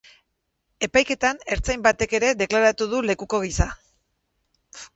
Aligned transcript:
Epaiketan 0.87 1.41
ertzain 1.57 1.83
batek 1.89 2.17
ere 2.21 2.33
deklaratu 2.41 2.89
du 2.97 3.05
lekuko 3.11 3.45
gisa. 3.47 3.71